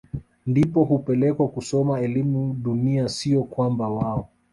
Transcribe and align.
ndipo 0.47 0.83
hupelekwa 0.83 1.47
kusoma 1.47 1.99
elimu 1.99 2.53
dunia 2.53 3.09
siyo 3.09 3.43
kwamba 3.43 3.89
wao 3.89 4.29